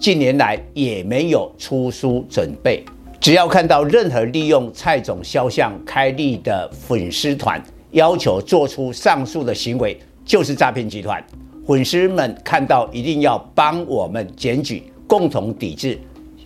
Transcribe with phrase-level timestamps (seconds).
[0.00, 2.82] 近年来也没有出书准备。
[3.20, 11.22] 只要看到任何利用蔡总肖像开立的粉丝团，要求做出上述的行为，就是诈骗集团。
[11.66, 15.98] 粉丝们看到一定要帮我们检举，共同抵制。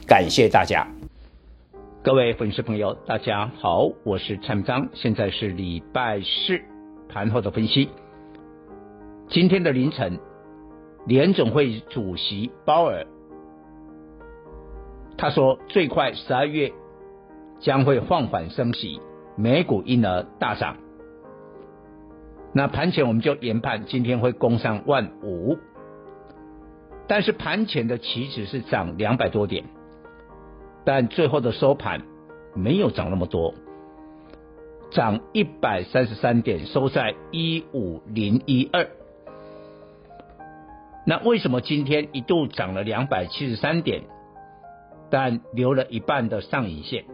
[0.05, 0.84] 感谢大家。
[2.02, 6.61] 各位粉丝朋友，大家好，我是蔡明彰，现在是礼拜四
[7.09, 7.89] 盘后的分析。
[9.30, 10.19] 今天的凌晨，
[11.06, 13.06] 联总会主席鲍尔
[15.24, 16.70] 他说，最快十二月
[17.58, 19.00] 将会放缓升息，
[19.36, 20.77] 美股因而大涨。
[22.53, 25.56] 那盘前我们就研判今天会攻上万五，
[27.08, 29.64] 但是盘前的期指是涨两百多点。
[30.84, 32.02] 但最后的收盘
[32.55, 33.55] 没有涨那么多，
[34.91, 38.86] 涨一百三十三点，收在一五零一二。
[41.06, 44.02] 那为什么今天一度涨了两百七十三点，
[45.10, 47.05] 但留了一半的上影线？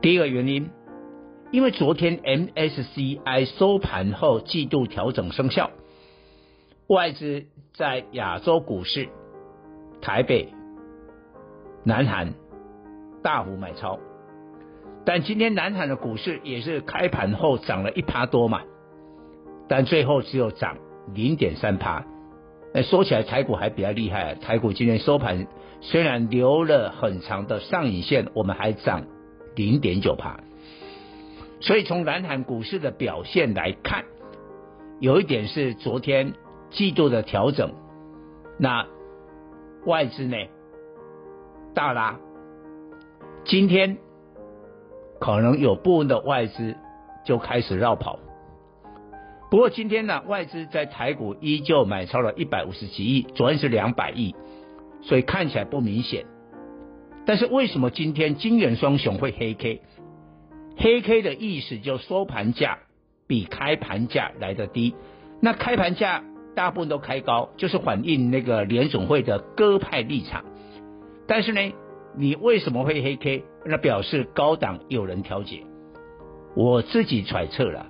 [0.00, 0.70] 第一个原因，
[1.50, 5.70] 因为昨天 MSCI 收盘后季度调整生效，
[6.88, 9.08] 外资在亚洲股市、
[10.00, 10.52] 台北。
[11.86, 12.32] 南韩
[13.22, 13.98] 大幅买超，
[15.04, 18.62] 但今天南韩的股市也是开盘后涨了一趴多嘛，
[19.68, 20.78] 但最后只有涨
[21.12, 22.06] 零点三趴。
[22.76, 25.46] 那说起来台股还比较厉害啊，台股今天收盘
[25.80, 29.06] 虽然留了很长的上影线，我们还涨
[29.54, 30.40] 零点九趴。
[31.60, 34.04] 所以从南韩股市的表现来看，
[34.98, 36.32] 有一点是昨天
[36.70, 37.72] 季度的调整，
[38.58, 38.88] 那
[39.86, 40.36] 外资呢？
[41.74, 42.18] 大拉，
[43.44, 43.98] 今天
[45.20, 46.74] 可能有部分的外资
[47.24, 48.18] 就开始绕跑。
[49.54, 54.34] 不过今天呢，外资在台股依旧买超了一百五十几亿，昨天是两百亿，
[55.00, 56.26] 所以看起来不明显。
[57.24, 59.80] 但是为什么今天金元双雄会黑 K？
[60.76, 62.80] 黑 K 的意思就收盘价
[63.28, 64.96] 比开盘价来得低，
[65.40, 66.24] 那开盘价
[66.56, 70.44] 大部分都开高，就是反映那个联总会的鸽派立场。
[71.28, 71.60] 但是呢，
[72.18, 73.44] 你为什么会黑 K？
[73.64, 75.62] 那表示高档有人调节。
[76.56, 77.86] 我自己揣测了，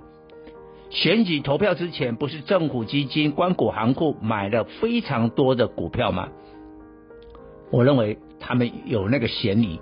[0.89, 6.29] 选举投票之前，不是政府基金、官股行库买了非常多的股票吗？
[7.71, 9.79] 我认为他们有那个嫌疑。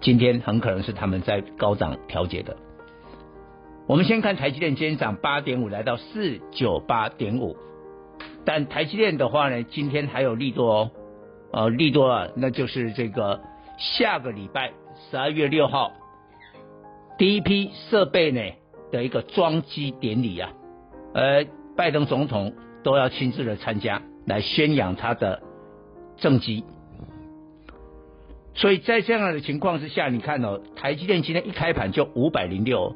[0.00, 2.56] 今天很可能是他们在高涨调节的。
[3.86, 7.56] 我们先看台积电，今天涨八点五，来到四九八点五。
[8.44, 10.90] 但台积电的话呢，今天还有利多哦。
[11.52, 13.40] 呃，利多啊，那就是这个
[13.78, 14.72] 下个礼拜
[15.10, 15.92] 十二月六号
[17.16, 18.40] 第一批设备呢
[18.94, 20.52] 的一个装机典礼啊，
[21.12, 21.44] 呃，
[21.76, 25.42] 拜登总统都要亲自的参加，来宣扬他的
[26.16, 26.62] 政绩。
[28.54, 32.94] 所以在这样的情况之下，你看哦，台积电今天一开盘就五百零六，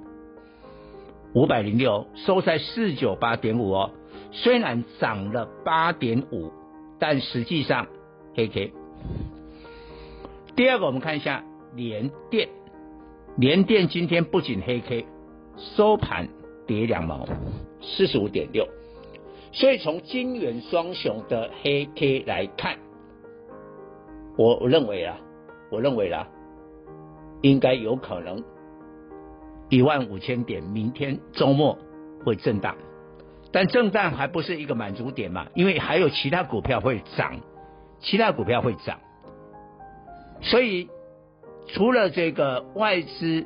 [1.34, 3.90] 五百零六收在四九八点五哦，
[4.30, 6.52] 虽然涨了八点五，
[7.00, 7.88] 但实际上。
[8.34, 8.72] 黑 K。
[10.54, 11.42] 第二个，我们看一下
[11.74, 12.48] 联电，
[13.36, 15.06] 联电今天不仅黑 K，
[15.58, 16.28] 收盘
[16.66, 17.26] 跌两毛，
[17.82, 18.66] 四十五点六。
[19.52, 22.78] 所以从金元双雄的黑 K 来看，
[24.36, 25.18] 我我认为啊，
[25.70, 26.28] 我认为啦，
[27.42, 28.42] 应该有可能
[29.68, 31.78] 一万五千点，明天周末
[32.24, 32.76] 会震荡，
[33.52, 37.40] 但震荡还不是一个满足点嘛，因为还有其他股票会涨。
[38.00, 39.00] 其他股票会涨，
[40.40, 40.88] 所以
[41.66, 43.44] 除了这个外资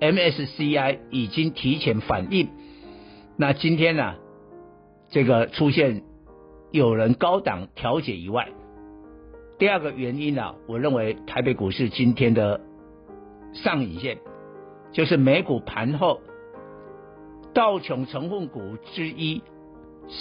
[0.00, 2.48] MSCI 已经提前反应，
[3.36, 4.16] 那今天呢、啊，
[5.10, 6.02] 这个出现
[6.70, 8.48] 有人高档调解以外，
[9.58, 12.60] 第二个原因呢、啊，我认为台北股市今天的
[13.52, 14.18] 上影线，
[14.92, 16.20] 就是美股盘后
[17.52, 19.42] 道琼成分股之一。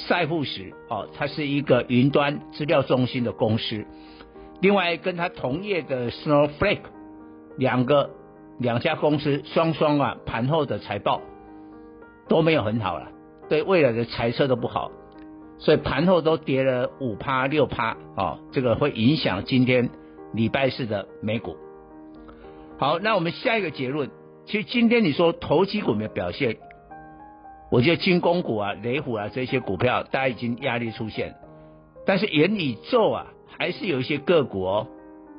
[0.07, 3.85] 赛富时哦，它是一个云端资料中心的公司。
[4.61, 6.83] 另外，跟它同业的 Snowflake
[7.57, 8.09] 两个
[8.59, 11.21] 两家公司双双啊，盘后的财报
[12.27, 13.09] 都没有很好了，
[13.49, 14.91] 对未来的财测都不好。
[15.59, 19.89] 所以盘后都跌了五趴六趴哦，这个会影响今天
[20.33, 21.55] 礼拜四的美股。
[22.77, 24.09] 好，那我们下一个结论，
[24.45, 26.57] 其实今天你说投机股没有表现，
[27.71, 31.35] 我觉得军工股啊、雷虎啊这些股票，大家已经压力出现，
[32.05, 33.27] 但是元宇宙啊，
[33.57, 34.87] 还是有一些个股哦，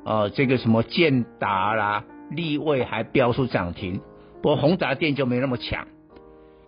[0.05, 4.01] 哦，这个什么建达啦、力卫还飙出涨停，
[4.41, 5.87] 不过宏达电就没那么强。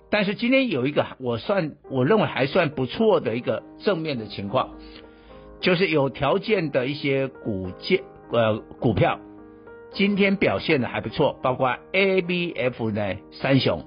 [0.10, 4.76] 但是今天有一个我算我认为还算不错的一个正面的情况，
[5.60, 9.20] 就是有条件的一些股件呃股票，
[9.92, 13.84] 今天表现的还不错，包括 ABF 呢三雄，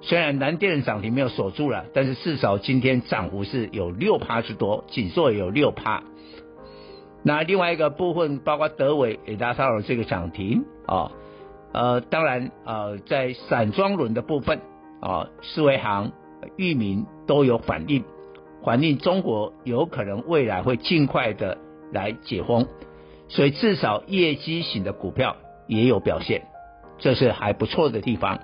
[0.00, 6.02] 虽然南电涨停没有锁住了，但是至少今天涨幅是有六趴之多，景硕也有六趴。
[7.22, 11.12] 那另外一个部分包括德伟也达到了这个涨停啊、哦，
[11.72, 14.60] 呃当然呃在散装轮的部分。
[15.02, 16.12] 啊，世维行、
[16.56, 18.04] 域名都有反应，
[18.62, 21.56] 反映中国有可能未来会尽快的
[21.90, 22.66] 来解封，
[23.26, 25.36] 所以至少业绩型的股票
[25.66, 26.42] 也有表现，
[26.98, 28.40] 这是还不错的地方。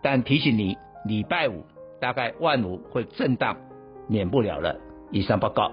[0.00, 1.64] 但提醒你，礼拜五
[2.00, 3.56] 大概万五会震荡，
[4.06, 4.76] 免不了了。
[5.10, 5.72] 以上报告。